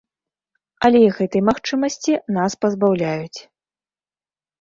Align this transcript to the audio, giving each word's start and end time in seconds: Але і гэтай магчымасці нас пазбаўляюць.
Але 0.87 0.99
і 1.01 1.09
гэтай 1.17 1.43
магчымасці 1.49 2.13
нас 2.37 2.51
пазбаўляюць. 2.65 3.39